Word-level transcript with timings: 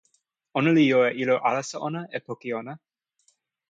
ona 0.59 0.71
li 0.77 0.85
jo 0.91 0.99
e 1.09 1.11
ilo 1.21 1.35
alasa 1.49 1.77
ona, 1.87 2.01
e 2.17 2.19
poki 2.25 2.49
ona. 2.59 2.73